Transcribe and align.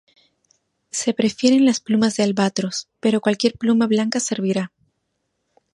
Se 0.89 1.13
prefieren 1.13 1.63
las 1.63 1.79
plumas 1.79 2.15
de 2.17 2.23
albatros, 2.23 2.87
pero 2.99 3.21
cualquier 3.21 3.53
pluma 3.55 3.85
blanca 3.85 4.19
servirá. 4.19 4.71